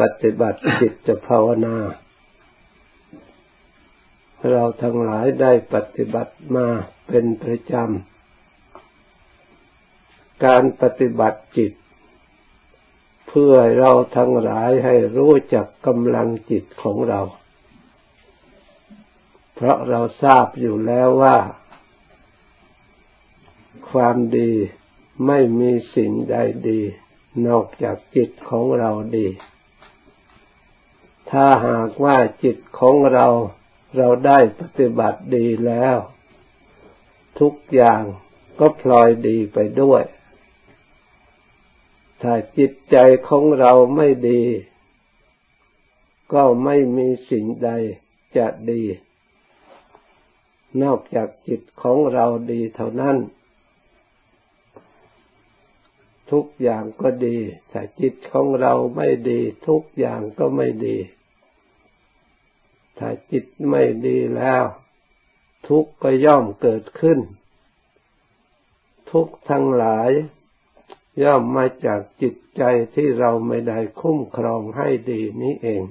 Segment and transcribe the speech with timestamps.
[0.00, 1.76] ปฏิบัติจิตภาวนา
[4.50, 6.66] เราทั้งหลายได้ปฏิบัติมา
[7.08, 11.72] เป็นประจำ การปฏิบัติจิต
[13.28, 17.20] เพื่อเราทั้งหลายให้รู้จักกำลังจิตของเรา
[19.54, 21.36] เพราะเราทราบอยู่แล้วว่า
[23.90, 24.52] ความดี
[25.26, 26.36] ไม่มีสิ่งใด
[26.68, 26.80] ดี
[27.46, 29.26] นอกจากจิตของเราดี
[31.30, 33.26] ถ้าหากว่าจิตของเรา
[33.96, 35.96] เราได้ปฏิบัติดีแล้ว
[37.40, 38.02] ทุกอย่าง
[38.58, 40.02] ก็พลอยดีไปด้วย
[42.22, 42.96] ถ้าจิตใจ
[43.28, 44.42] ของเราไม่ดี
[46.32, 47.70] ก็ไม่มีสิ่งใด
[48.36, 48.82] จะดี
[50.82, 53.16] นอกจากจิตของเราดีเท่านั้น
[56.30, 57.38] ทุกอย่างก็ดี
[57.70, 60.96] แต่จิตของเราไม่ดี ทุกอย่างก็ไม่ดี
[62.98, 64.64] ถ้าจิตไม่ดีแล้ว
[65.68, 67.18] ทุกข์ก็ย่อมเกิดขึ้น
[69.10, 70.10] ทุกข์ทั้งหลาย
[71.22, 72.62] ย่อมมาจากจิตใจ
[72.94, 75.82] ที่เราไม่ได้คุ้มครองให้ดีนี้เอง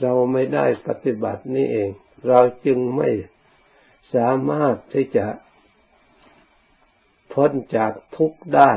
[0.00, 1.90] เราไม่ได้ปฏิบัตินี้เอง
[2.26, 3.10] เราจึงไม่
[4.14, 5.26] สามารถที่จะ
[7.32, 8.72] พ้นจากทุกข์ได้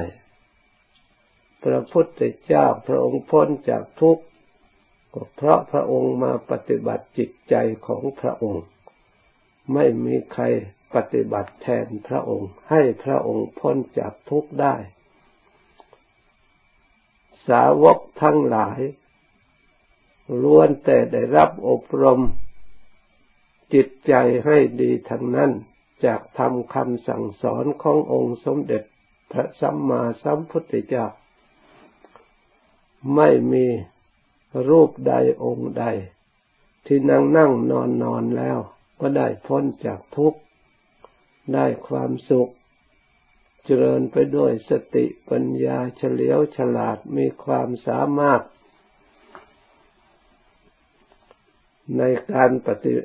[1.64, 4.24] พระพุทธเจ้าพระองค์พ้นจากทุกข์
[5.14, 7.56] ก็เพราะพระองค์มาปฏิบัติจิตใจ
[7.88, 8.66] ของพระองค์
[9.74, 10.44] ไม่มีใคร
[10.96, 14.76] ปฏิบัติแทนพระองค์ ให้พระองค์พ้นจากทุกข์ได้
[17.48, 18.80] สาวกทั้งหลาย
[20.42, 22.22] ล้วนแต่ได้รับอบรม
[23.74, 24.14] จิตใจ
[24.46, 25.52] ให้ดีทั้งนั้น
[26.06, 28.84] จากทำคำสั่งสอนขององค์สมเด็จ
[29.32, 31.06] พระสัมมาสัมพุทธเจ้า
[33.16, 33.66] ไม่มี
[34.70, 35.14] รูปใด
[35.44, 35.86] องค์ใด
[36.86, 38.60] ที่นั่งนั่งนอนนอนแล้ว
[39.00, 40.40] ก็ได้พ้นจากทุกข์
[41.54, 42.52] ได้ความสุข
[43.66, 48.42] เจริญไปด้วยสติปัญญาเฉลียวฉลาดมีความสามารถ
[51.98, 52.96] ในการปฏิ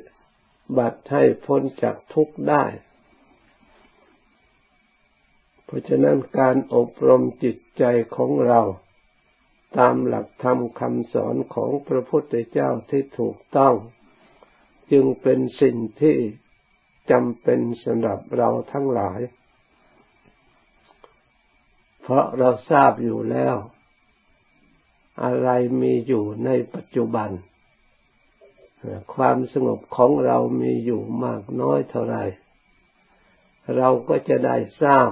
[0.77, 2.63] บัติให้พ้นจากทุกข์ได้
[5.65, 7.83] เพราะฉะนั้นการอบรมจิตใจ
[8.15, 8.61] ของเรา
[9.77, 13.73] ตามหลักธรรมคำสอนของพระพุทธเจ้าที่ถูกต้อง
[14.91, 16.17] จึงเป็นสิ่งที่
[17.11, 19.19] จำเป็นสำหรับเราทั้งหลาย
[22.01, 23.55] เพราะเราทราบอยู่แล้ว
[25.23, 25.49] อะไร
[25.81, 27.29] มีอยู่ในปัจจุบัน
[29.15, 32.17] ความสงบของเรามีอยู่มากน้อยเท่าไร
[33.77, 35.09] เราก็จะได้ทราบ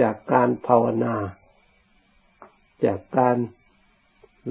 [0.00, 1.16] จากการภาวนา
[2.84, 3.36] จากการ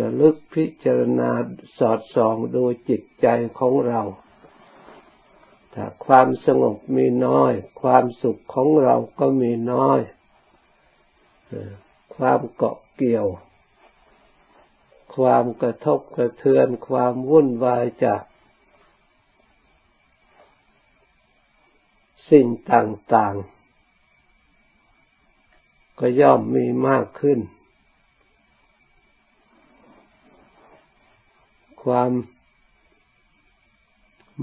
[0.02, 1.32] ระลึกพิจารณา
[1.78, 3.28] สอดส่องดูจิตใจ
[3.60, 4.02] ของเรา
[5.74, 10.00] ถ้าความสงบมีน้อย ความสุขของเราก็มีน้อย
[12.16, 13.28] ความเกาะเกี่ยว
[15.16, 18.22] ความกระทบกระเทือน ความวุ่นวายจาก
[22.32, 27.40] สิ่งต่างๆ ก็ย่อมมีมากขึ้น
[31.86, 32.12] ความ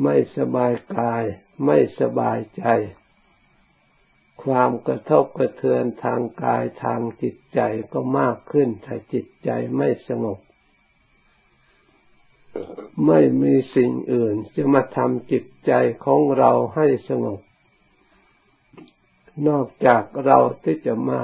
[0.03, 1.25] ไม่สบายกาย
[1.64, 2.64] ไม่สบายใจ
[4.42, 7.60] ความกระทบกระเทือนทางกายทางจิตใจ
[7.92, 10.38] ก็มากขึ้นถ้าจิตใจไม่สงบ
[13.06, 15.72] ไม่มีสิ่งอื่นจะมาทำจิตใจ
[16.04, 17.41] ของเราให้สงบ
[19.48, 21.22] นอกจากเราที่จะมา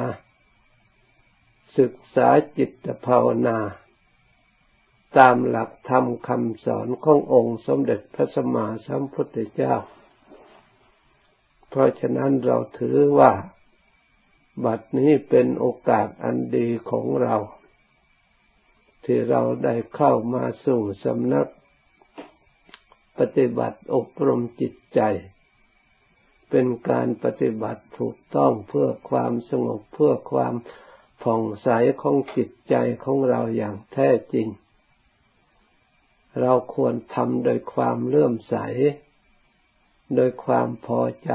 [1.79, 3.59] ศึกษาจิตภาวนา
[5.17, 9.75] ตามหลักธรรมคำสอนขององค์สมเด็จพระสัมมาสัมพุทธเจ้า
[11.69, 13.33] เพราะฉะนั้นเราถือว่า
[14.65, 17.37] บัดนี้เป็นโอกาสอันดีของเรา
[19.05, 21.49] ที่เราได้เข้ามาสู่สำนัก
[23.19, 25.01] ปฏิบัติอบรมจิตใจ
[26.51, 30.55] เป็นการปฏิบัติถูกต้องเพื่อความสงบเพื่อความ
[31.23, 31.69] ผ่องใส
[32.03, 32.75] ของจิตใจ
[33.05, 34.49] ของเราอย่างแท้จริง
[36.41, 38.57] เราควรทำโดยความเลื่อมใส
[40.15, 41.33] โดยความพอใจ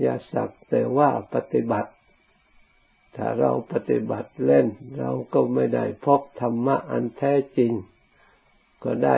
[0.00, 1.90] อย่าสักแต่ว่าปฏิบัติ
[3.16, 4.66] ถ้าเราปฏิบัติเล่น
[4.98, 7.72] เราก็ไม่ได้พบธรรมะอันแท้จริง
[8.84, 9.16] ก็ได้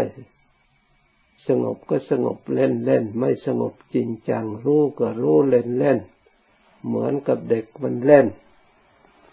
[1.46, 5.99] สงบก็สงบเล่นเล่น ไม่สงบจริงจัง รู้ก็รู้เล่นเล่น
[6.87, 8.26] เหมือนกับเด็กมันเล่น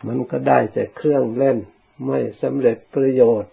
[0.07, 1.57] มันก็ได้แต่เครื่องเล่น
[2.05, 3.51] ไม่สำเร็จประโยชน์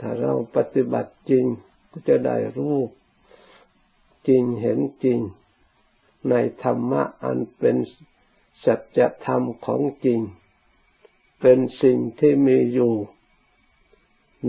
[0.00, 1.44] ถ้าเราปฏิบัติจริง
[1.90, 2.76] ก็จะได้รู้
[4.28, 5.18] จริงเห็นจริง
[6.30, 7.76] ในธรรมะอันเป็น
[8.64, 10.20] สัจธรรมของจริง
[11.40, 12.94] เป็นสิ่งที่มีอยู่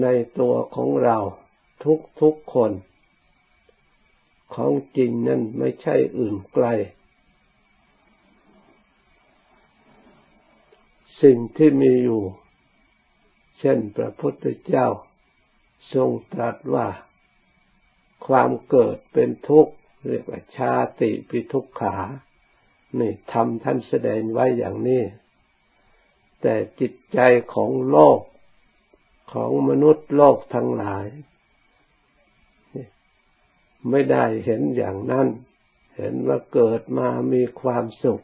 [0.02, 0.08] ใน
[0.40, 1.18] ตัวของเรา
[1.84, 2.72] ทุกทุกคน
[4.56, 6.68] ของจริงนั่นไม่ใช่อื่นไกล
[11.22, 12.24] สิ่งที่มีอยู่
[13.60, 14.88] เช่นพระพุทธเจ้า
[15.94, 16.88] ทรงตรัสว่า
[18.28, 19.74] ความเกิดเป็นทุกข์
[20.08, 21.98] เรียกว่าชาติปิทุกขา
[23.00, 25.04] นี่ทำท่านแสดงไว้อย่างนี้
[26.42, 27.20] แต่จิตใจ
[27.54, 28.20] ของโลก
[29.34, 31.08] ของมนุษย์โลกทั้งหลาย
[33.90, 35.28] ไม่ได้เห็นอย่างนั้น
[35.98, 38.24] เห็นว่าเกิดมามีความสุข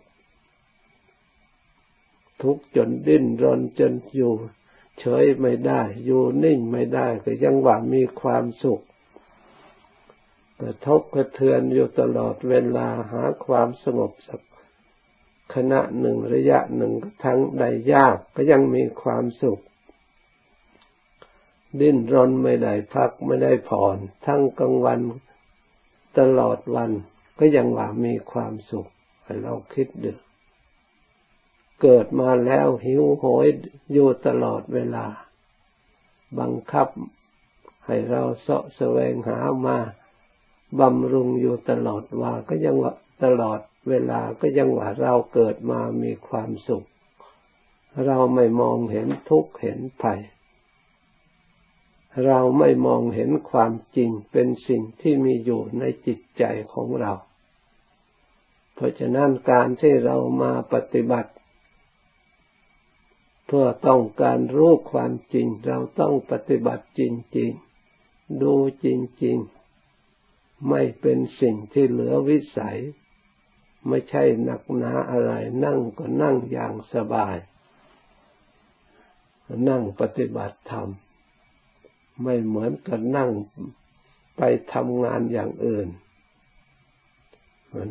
[2.44, 4.34] ทุกจนดิ้นรนจนอยู่
[5.00, 8.84] เฉยไม่ได้ อยู่นิ่งไม่ได้ก็ยังว่ามีความสุข
[10.62, 14.42] กระทบกระเทือนอยู่ตลอดเวลาหาความสงบสัก
[15.54, 16.94] ขณะหนึ่งระยะหนึ่ง
[17.24, 17.64] ทั้งใด
[17.94, 19.62] ยากก็ยังมีความสุข
[21.80, 25.00] ดิ้นรนไม่ได้พักไม่ได้ผ่อน ทั้งกลางวัน
[26.20, 26.92] ตลอดวัน
[27.40, 28.88] ก็ยังว่ามีความสุข
[29.24, 30.12] ให้เราคิดดู
[31.82, 33.48] เกิดมาแล้วหิวโหย
[33.94, 35.06] อยู่ตลอดเวลา
[36.40, 36.88] บังคับ
[37.86, 39.78] ให้เราเสาะแสวงหามา
[40.80, 42.94] บำรุงอยู่ตลอดว่าก็ยังว่า
[43.24, 43.60] ตลอด
[43.90, 46.86] เวลาก็ยังว่าเราเกิดมามีความสุข
[48.06, 50.20] เราไม่มองเห็นทุกข์เห็นภัย
[52.26, 56.44] เราไม่มองเห็นความจริงเป็นสิ่งที่มีอยู่ในจิตใจ
[56.74, 57.14] ของเรา
[58.76, 61.32] เพราะฉะนั้นการที่เรามาปฏิบัติ
[63.52, 67.02] เพื่อต้องการรู้ความจริง เราต้องปฏิบัติจ
[67.38, 67.52] ริง
[67.96, 68.54] ๆ ดู
[68.86, 68.88] จ
[69.24, 69.38] ริง
[70.04, 72.80] ๆ ไม่เป็นสิ่งที่เหลือวิสัย
[73.88, 75.32] ไม่ใช่หนักหนาอะไร
[75.66, 77.38] นั่งก็นั่งอย่างสบาย
[79.70, 80.88] นั่งปฏิบัติธรรม
[82.24, 83.30] ไม่เหมือนกับนั่ง
[84.38, 84.42] ไป
[84.74, 85.88] ทำงานอย่างอื่น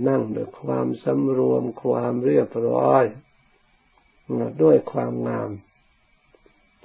[0.08, 3.04] นั่งด้วยความสำรวมความเรียบร้อย
[4.62, 5.50] ด้วยความงาม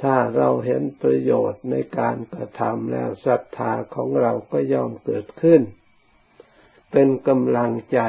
[0.01, 5.61] ถ้าเราเห็นประโยชน์ในการกระทำแล้วศรัทธาของเราก็ย่อมเกิดขึ้น
[6.91, 7.99] เป็นกำลังใจ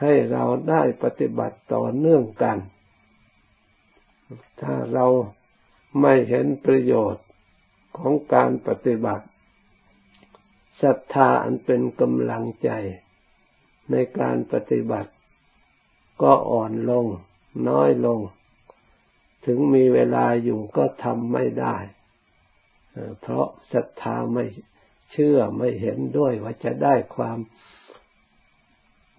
[0.00, 2.58] ให้เราได้ปฏิบัติต่อเนื่องกัน
[4.60, 5.06] ถ้าเรา
[6.00, 7.26] ไม่เห็นประโยชน์
[7.98, 9.26] ของการปฏิบัติ
[10.82, 12.70] ศรัทธาอันเป็นกำลังใจ
[13.90, 15.10] ในการปฏิบัติ
[16.22, 17.06] ก็อ่อนลง
[17.68, 18.20] น้อยลง
[19.46, 21.76] ถึงมีเวลาอยู่ก็ทำไม่ได้
[23.20, 24.44] เพราะศรัทธาไม่
[25.12, 27.38] เชื่อไม่เห็นด้วยว่าจะได้ความ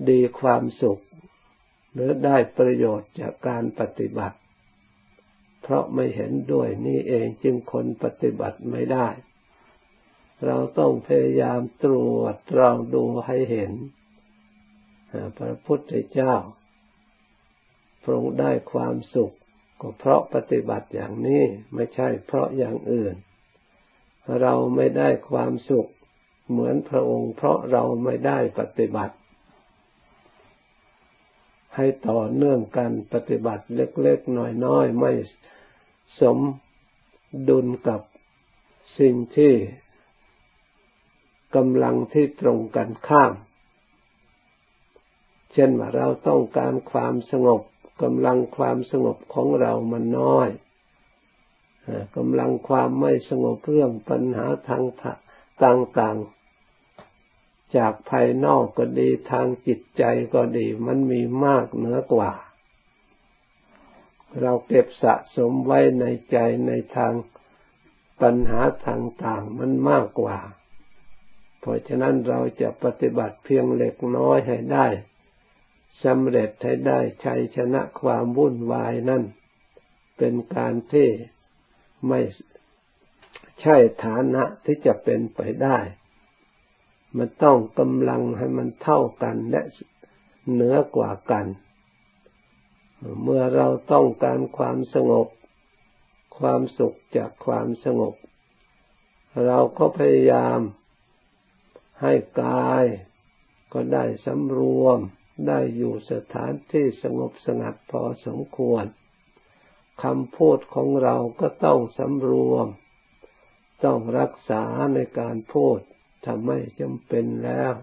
[0.09, 0.99] ดีความสุข
[1.93, 4.37] หรือได้ประโยชน์จากการปฏิบัติ
[5.61, 9.07] เพราะไม่เห็นด้วยนี่เองจึงคนปฏิบัติไม่ได้
[10.45, 13.71] เราต้องพยายามตรวจลองดูให้เห็น
[15.37, 16.35] พระพุทธเจ้า
[18.05, 19.33] พระองค์ได้ความสุข
[19.81, 21.43] ก็เพราะปฏิบัติอย่างนี้
[21.73, 23.15] ไม่ใช่เพราะอย่างอื่น
[24.41, 25.87] เราไม่ได้ความสุข
[26.51, 29.15] เหมือนพระองค์ เพราะเราไม่ได้ปฏิบัติ
[31.75, 35.11] ให้ต่อเนื่องกันปฏิบัติเล็กๆน้อยๆไม่
[36.21, 36.37] สม
[37.49, 38.01] ดุลกับ
[38.99, 39.53] สิ่งที่
[41.55, 43.33] กำลังที่ตรงกันข้าม
[45.53, 47.61] เช่นว่าเราต้องการความสงบ
[48.01, 50.49] กำลังความสงบของเรามันน้อย
[52.17, 54.83] กำลังความไม่สงบเรื่องปัญหาทาง
[55.63, 62.31] ต่างๆ จากภายนอกก็ดีทางจิตใจก็ดี มันมีมากเหนือกว่า
[64.41, 66.37] เราเก็บสะสมไว้ในใจ
[66.67, 67.13] ในทาง
[68.21, 70.37] ปัญหาทางต่างมันมากกว่า
[71.59, 74.87] เพราะฉะนั้นเราจะปฏิบัติเพียงเล็กน้อยให้ได้
[76.03, 79.23] สำเร็จให้ได้ชัยชนะความวุ่นวายนั่น
[80.17, 81.09] เป็นการที่
[82.07, 82.19] ไม่
[83.61, 85.77] ใช่ฐานะที่จะเป็นไปได้
[87.17, 89.61] มันต้องกำลังให้มันเท่ากันและ
[90.51, 91.45] เหนือกว่ากัน
[93.23, 95.27] เมื่อเราต้องการความสงบ
[96.37, 98.15] ความสุขจากความสงบ
[99.45, 100.59] เราก็พยายาม
[102.01, 102.83] ให้กาย
[103.73, 104.99] ก็ได้สำรวม
[105.47, 108.85] ได้อยู่สถานที่สงบสงัดพอสมควร
[110.03, 112.67] คำพูดของเราก็ต้องสำรวม
[113.83, 114.63] ต้องรักษา
[114.93, 115.79] ในการพูด
[116.23, 117.73] ถ้าไม่จำเป็นแล้ว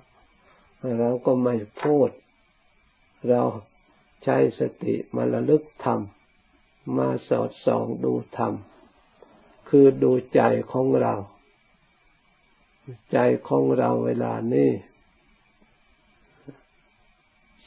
[0.98, 2.10] เราก็ไม่พูด
[3.28, 3.42] เรา
[4.24, 6.00] ใช้สติมาระลึกธรรม
[6.98, 8.52] มาสอดส่องดูธรรม
[9.68, 10.40] คือดูใจ
[10.72, 11.14] ของเรา
[13.12, 13.18] ใจ
[13.48, 14.70] ของเราเวลานี้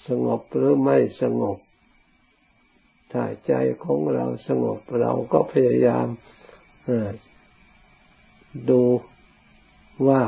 [0.07, 1.57] สงบหรือไม่สงบ
[3.11, 6.07] ถ้าใจของเราสงบเราก็พยายาม
[8.69, 8.83] ดู
[10.07, 10.23] ว่า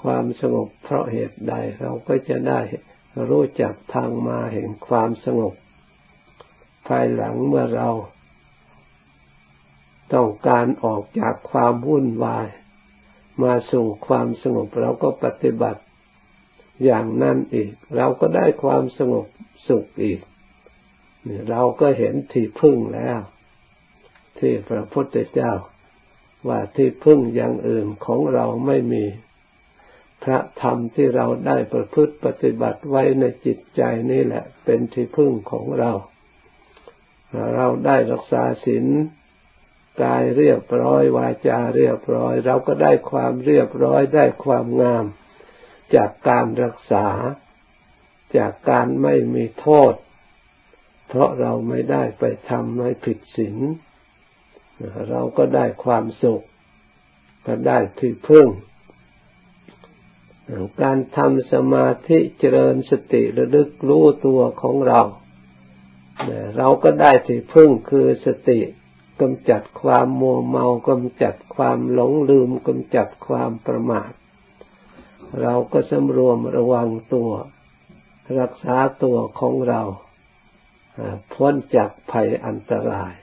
[0.00, 2.60] ความสงบเพราะเหตุใดเราก็จะได้
[3.28, 5.54] รู้จักทางมาแห่งความสงบ
[6.88, 7.88] ภายหลังเมื่อเรา
[10.14, 12.48] ต้องการออกจากความวุ่นวาย
[13.42, 15.80] มาสู่ความสงบเราก็ปฏิบัติ
[16.84, 19.26] อย่างนั้นอีก เราก็ได้ความสงบ
[19.68, 20.20] สุขอีก
[21.50, 23.20] เราก็เห็นที่พึ่งแล้ว
[24.38, 25.52] ที่พระพุทธเจ้า
[26.48, 29.04] ว่าที่พึ่งอย่างอื่นของเราไม่มี
[30.24, 35.92] พระธรรมที่เราได้ประพฤติปฏิบัติไว้ในจิตใจนี่แหละ เป็นที่พึ่งของเรา
[37.54, 38.86] เราได้รักษาศีล
[40.02, 45.04] กายเรียบร้อยวาจาเรียบร้อย เราก็ได้ความเรียบร้อยได้ความงาม
[45.96, 47.06] จากการรักษา
[48.36, 49.94] จากการไม่มีโทษ
[51.08, 53.56] เพราะเราไม่ได้ไปทำให้ผิดศีล
[55.10, 56.42] เราก็ได้ความสุข
[57.46, 58.48] ก็ได้ที่พึ่ง
[60.82, 65.00] การทำสมาธิเจริญสติระลึกรู้ตัวของเรา
[66.56, 68.60] เราก็ได้ที่พึ่งคือสติ
[69.20, 74.10] กำจัดความมัวเมากำจัดความหลงลืมกำจัดความประมาท
[75.40, 77.32] เราก็สำรวมระวังตัว
[78.40, 79.82] รักษาตัวของเรา
[81.32, 83.14] พ้นจากภัยอันตราย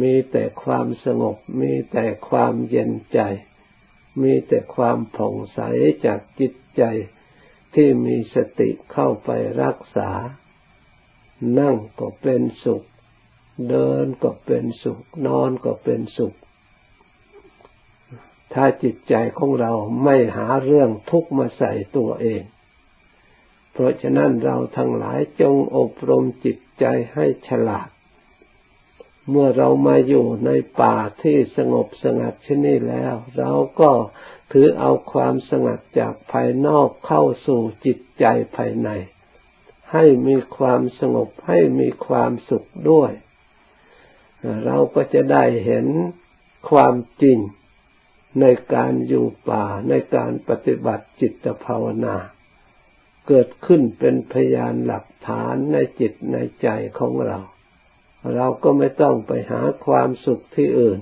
[0.00, 3.20] มีแต่ความสงบ มีแต่ความเย็นใจ
[4.22, 5.60] มีแต่ความผ่องใส
[6.06, 6.82] จากจิตใจ
[7.74, 9.30] ที่มีสติเข้าไป
[9.62, 10.10] รักษา
[11.58, 12.82] นั่งก็เป็นสุข
[13.68, 16.34] เดินก็เป็นสุข นอนก็เป็นสุข
[18.54, 19.72] ถ้าจิตใจของเรา
[20.04, 22.42] ไม่หาเรื่องทุกข์มาใส่ตัวเอง
[23.72, 27.88] เพราะฉะนั้นเราทั้งหลายจงอบรมจิตใจให้ฉลาด
[29.28, 33.90] เมื่อเรามาอยู่ในป่าที่สงบสงัดเช่นนี้แล้ว เราก็
[34.52, 38.24] ถือเอาความสงัดจากภายนอกเข้าสู่จิตใจ
[38.56, 38.88] ภายใน
[39.92, 43.12] ให้มีความสงบให้มีความสุขด้วย
[44.64, 45.86] เราก็จะได้เห็น
[46.70, 47.38] ความจริง
[48.40, 48.44] ใน
[48.74, 52.16] การอยู่ป่าในการปฏิบัติจิตภาวนา
[53.28, 56.68] เกิดขึ้นเป็นพยานหลักฐานในจิตในใจ
[56.98, 57.38] ของเรา
[58.34, 61.00] เราก็ไม่ต้องไปหาความสุขที่อื่น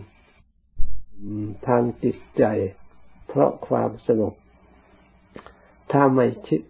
[1.67, 2.45] ทางจิตใจ
[3.29, 4.35] เพราะความสงบ
[5.93, 6.61] ถ้าไม่ชิด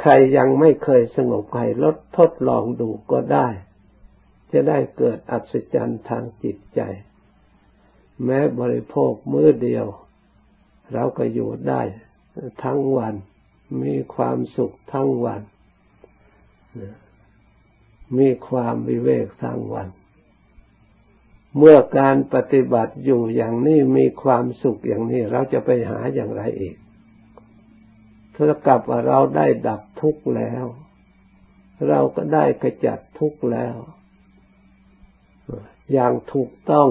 [0.00, 3.48] ใครยังไม่เคยสงบใครลดทดลองดูก็ได้
[4.52, 6.80] จะได้เกิดอัศจรรย์ทางจิตใจ
[8.24, 9.86] แม้บริโภคมื้อเดียว
[10.92, 11.82] เราก็อยู่ได้
[12.62, 13.14] ทั้งวัน
[13.82, 15.42] มีความสุขทั้งวัน
[18.18, 19.88] มีความวิเวกทั้งวัน
[21.58, 26.76] เมื่อการปฏิบัติอยู่อย่างนี้มีความสุขอย่างนี้เราจะไปหาอย่างไรอีก
[28.32, 30.64] เท่ากับว่าเราได้ดับทุกข์แล้ว
[31.88, 33.76] เราก็ได้กระจัดทุกข์แล้ว
[35.92, 36.88] อย่างถูกต้อง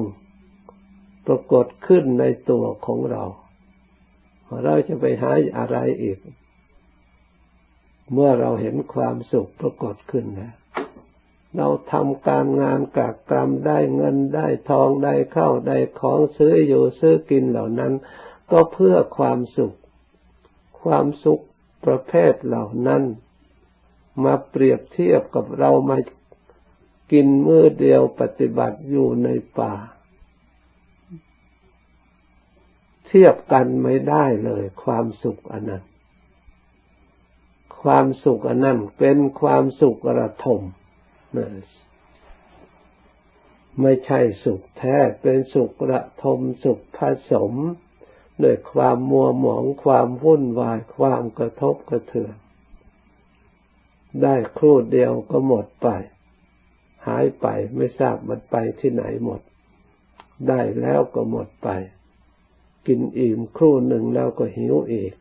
[1.27, 3.24] ปรากฏขึ้นในตัวของเรา
[4.63, 6.20] เราจะไปหาอะไรอีก
[8.13, 10.53] เมื่อเราเห็นความสุขปรากฏขึ้นแล้ว
[11.58, 17.94] เราทำการงานกากกรรมได้เงินได้ทองได้เข้าได้ของซื้ออยู่ซื้อกินเหล่านั้น
[18.51, 19.74] ก็เพื่อความสุข
[20.84, 21.44] ความสุข
[21.86, 23.03] ประเภทเหล่านั้น
[24.24, 25.98] มาเปรียบเทียบกับเรามา
[27.12, 29.74] กินมื้อเดียวปฏิบัติอยู่ในป่า
[33.02, 35.84] เทียบกันไม่ได้เลย ความสุขอันนั้น
[37.82, 40.62] ความสุขอันนั้นเป็นความสุขระทม
[43.82, 47.00] ไม่ใช่สุขแท้ เป็นสุขระทมสุขผ
[47.32, 47.53] สม
[48.43, 52.36] ด้วยความมัวหมองความวุ่นวายความกระทบกระเทือน
[54.22, 55.88] ได้ครู่เดียวก็หมดไป
[57.08, 59.41] หายไปไม่ทราบมันไปที่ไหนหมด
[60.50, 61.70] ได้แล้วก็หมดไป
[62.88, 65.13] กินอิ่มครู่หนึ่งแล้วก็หิวอีก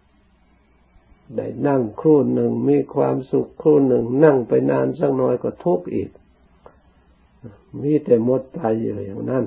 [1.36, 6.10] ได้นั่งครู่หนึ่งมีความสุขครู่หนึ่งนั่งไปนานสักหน่อยก็ทุกข์อีก
[7.80, 9.44] มีแต่หมดไปอยู่อย่างนั้น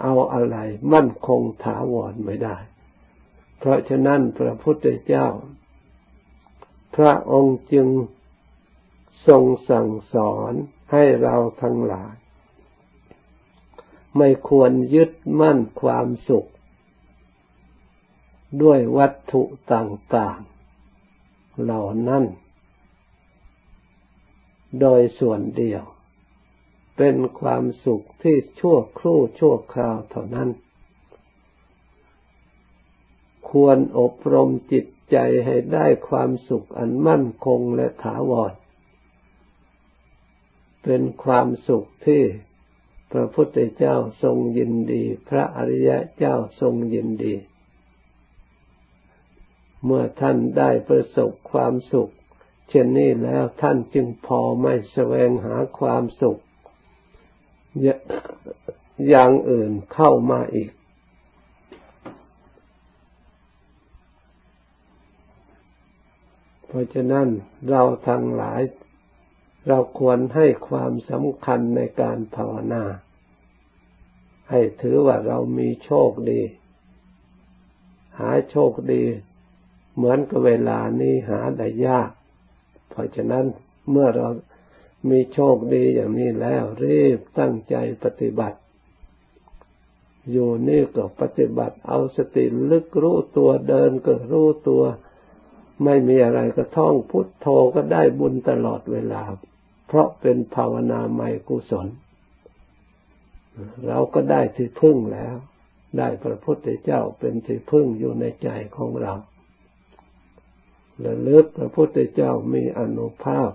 [0.00, 0.56] เอาอะไร
[0.92, 2.56] มั่นคงถาวรไม่ได้
[3.58, 5.26] เพราะฉะนั้นพระพุทธเจ้า
[6.96, 7.88] พระองค์จึง
[9.28, 10.52] ทรงสั่งสอน
[10.92, 12.14] ให้เราทั้งหลาย
[14.16, 16.48] ไม่ควรยึดมั่นความสุข
[18.62, 19.42] ด้วยวัตถุ
[19.72, 22.24] ต่างๆ เหล่านั้น
[24.80, 25.82] โดยส่วนเดียว
[26.96, 30.48] เป็นความสุขที่ชั่วครู่ชั่วคราวเท่านั้น
[33.50, 35.16] ควรอบรมจิตใจ
[35.46, 38.52] ให้ได้ความสุขอันมั่นคงและถาวร
[40.82, 42.22] เป็นความสุขที่
[43.12, 47.34] พระพุทธเจ้าทรงยินดี พระอริยะเจ้าทรงยินดี
[49.84, 52.12] เมื่อท่านได้ประสบความสุข
[52.68, 56.38] เช่นนี้แล้วท่านจึงพอไม่แสวงหาความสุข
[59.08, 60.70] อย่างอื่นเข้ามาอีก
[66.66, 67.26] เพราะฉะนั้น
[67.70, 68.60] เราทั้งหลาย
[69.68, 72.84] เราควรให้ความสำคัญในการภาวนา
[74.50, 76.42] ให้ถือว่าเรามีโชคดี
[78.18, 79.02] หาโชคดี
[79.94, 82.10] เหมือนกับเวลานี้หาได้ยาก
[82.90, 83.44] เพราะฉะนั้น
[83.90, 84.28] เมื่อเรา
[85.10, 88.58] มีโชคดีอย่างนี้แล้วรีบตั้งใจปฏิบัติ
[90.30, 94.82] อยู่นี่ก็ปฏิบัติเอาสติลึกรู้ตัวเดินก็รู้ตัว
[95.84, 99.22] ไม่มีอะไรก็ท่องพุทโธก็ได้บุญตลอดเวลา
[99.92, 101.86] เพราะเป็นภาวนาใหม่กุศล
[103.86, 105.36] เราก็ได้ที่พึ่งแล้ว
[105.98, 109.12] ได้พระพุทธเจ้าเป็นที่พึ่งอยู่ในใจของเรา
[111.00, 113.50] และเลิกพระพุทธเจ้ามีอนุภาพ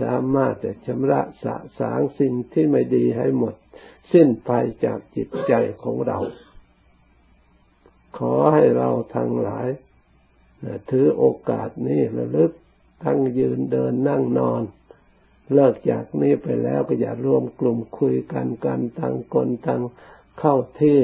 [0.00, 3.54] สามารถจะชำระสะสางสิ่งที่ไม่ดีให้หมด
[4.12, 4.50] สิ้นไป
[4.84, 5.52] จากจิตใจ
[5.82, 6.18] ของเรา
[8.18, 9.68] ขอให้เราทั้งหลาย
[10.90, 12.52] ถือโอกาสนี้ระลึก
[13.04, 14.62] ทั้งยืนเดินนั่งนอน
[15.54, 19.82] เลิกจากนี้ไปแล้วก็อย่ารวมกลุ่มคุยกันกันตั้งคนตั้ง
[20.38, 21.00] เข้าที่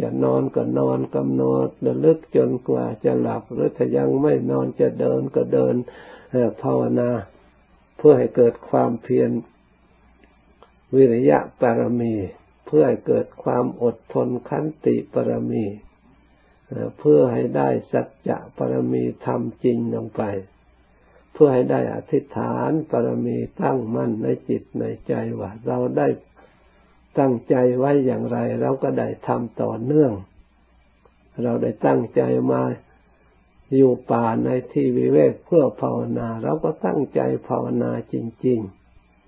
[0.00, 5.74] จะนอนก็นอนกำหนดระลึกจนกว่าจะหลับหรือถ้ายังไม่นอนจะเดินก็เดิน
[6.62, 7.10] ภาวนา
[7.98, 9.30] เพื่อให้เกิดความเพียร
[10.94, 12.14] วิริยะปรมี
[12.66, 15.64] เพื่อให้เกิดความอดทนขันติปรมี
[16.98, 20.22] เพื่อให้ได้สัจจะปรมีทำจริงลงไป
[21.32, 26.08] เพื่อให้ได้อธิษฐานปรมีตั้งมั่นในจิตในใจว่าเราได้
[27.18, 30.12] ตั้งใจไว้อย่างไร เราก็ได้ทำต่อเนื่อง
[31.44, 32.62] เราได้ตั้งใจมา
[33.76, 38.14] อยู่ป่าในที่วิเวกเพื่อภาวนา เราก็ตั้งใจภาวนาจ
[38.46, 38.60] ริง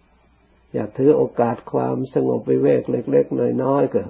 [0.02, 4.04] ๆ อย่าถือโอกาสความสงบวิเวกเล็ก ๆ น้อยๆเก็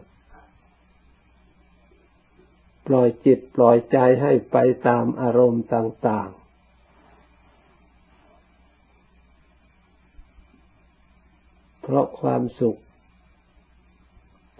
[2.86, 4.56] ปล่อยจิตปล่อยใจให้ไป
[4.88, 6.28] ตามอารมณ์ต่าง
[11.82, 12.80] เพราะความสุข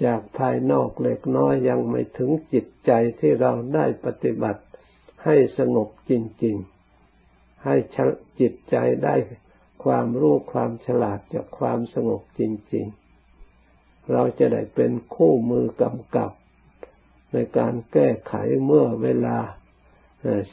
[0.04, 4.62] จากภายนอกเล็กน้อยยังไม่ถึงจิตใจที่เราได้ปฏิบัติ
[5.24, 6.12] ให้สงบจ
[6.44, 6.56] ริง
[7.10, 7.74] ๆ ให้
[8.40, 9.14] จิตใจได้
[9.84, 12.42] ความรู้ความฉลาดจากความสงบจ
[12.74, 12.86] ริง
[13.48, 16.32] ๆ เราจะได้เป็นคู่มือกำกับ
[17.32, 19.38] ในการแก้ไขเมื่อเวลา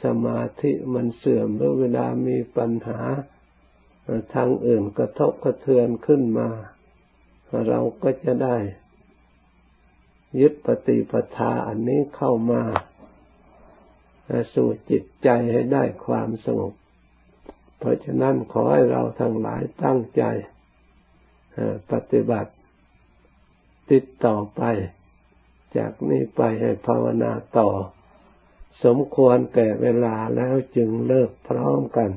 [0.04, 3.00] สมาธิมันเสื่อมหรือเวลามีปัญหา
[4.34, 6.48] ทางอื่นกระทบกระเทือนขึ้นมา
[7.68, 8.56] เราก็จะได้
[10.40, 12.62] ยึดปฏิปทาอันนี้เข้ามา
[14.54, 16.72] สู่จิตใจให้ได้ความสงบ
[17.78, 20.22] เพราะฉะนั้นขอให้เราทั้งหลายตั้งใจ
[21.92, 22.52] ปฏิบัติ
[23.90, 24.62] ติดต่อไป
[25.76, 27.68] จากนี้ไปให้ภาวนาต่อ
[28.84, 32.10] สมควรแก่เวลาแล้วจึงเลิกพร้อมกัน